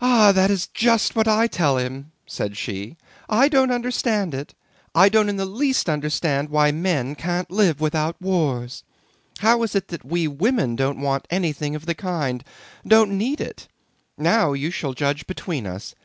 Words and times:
"Ah, 0.00 0.30
that 0.30 0.52
is 0.52 0.68
just 0.68 1.16
what 1.16 1.26
I 1.26 1.48
tell 1.48 1.76
him!" 1.76 2.12
said 2.28 2.56
she. 2.56 2.96
"I 3.28 3.48
don't 3.48 3.72
understand 3.72 4.34
it; 4.34 4.54
I 4.94 5.08
don't 5.08 5.28
in 5.28 5.36
the 5.36 5.44
least 5.44 5.88
understand 5.88 6.48
why 6.48 6.70
men 6.70 7.16
can't 7.16 7.50
live 7.50 7.80
without 7.80 8.22
wars. 8.22 8.84
How 9.40 9.64
is 9.64 9.74
it 9.74 9.88
that 9.88 10.04
we 10.04 10.28
women 10.28 10.76
don't 10.76 11.00
want 11.00 11.26
anything 11.28 11.74
of 11.74 11.86
the 11.86 11.94
kind, 11.96 12.44
don't 12.86 13.18
need 13.18 13.40
it? 13.40 13.66
Now 14.16 14.52
you 14.52 14.70
shall 14.70 14.92
judge 14.94 15.26
between 15.26 15.66
us. 15.66 15.96